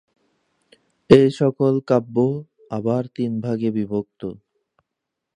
এ 1.09 1.21
সকল 1.39 1.73
কাব্য 1.89 2.15
আবার 2.71 3.03
তিন 3.15 3.31
ভাগে 3.41 3.69
বিভক্ত। 3.71 4.21